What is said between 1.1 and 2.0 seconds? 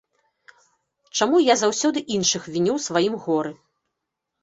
Чаму я заўсёды